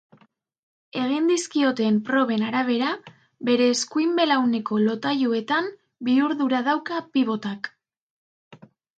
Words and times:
Egin 0.99 1.25
dizkioten 1.31 1.97
proben 2.05 2.45
arabera, 2.45 2.87
bere 3.49 3.67
eskuin 3.73 4.15
belauneko 4.19 4.79
lotailuetan 4.85 5.67
bihurdura 6.07 6.63
dauka 6.69 7.03
pibotak. 7.19 7.71